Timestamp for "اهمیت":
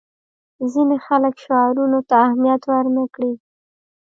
2.25-2.61